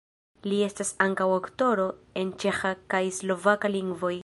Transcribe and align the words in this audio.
Li 0.51 0.61
estas 0.67 0.91
ankaŭ 1.05 1.27
aktoro 1.35 1.85
en 2.23 2.33
ĉeĥa 2.45 2.73
kaj 2.95 3.05
slovaka 3.21 3.75
lingvoj. 3.79 4.15